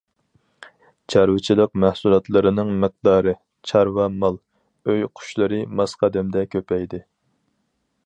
[1.13, 3.35] چارۋىچىلىق مەھسۇلاتلىرىنىڭ مىقدارى،
[3.73, 4.43] چارۋا مال،
[4.89, 7.07] ئۆي قۇشلىرى ماس قەدەمدە كۆپەيدى.